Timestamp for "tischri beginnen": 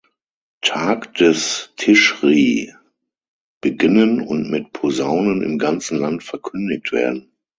1.77-4.19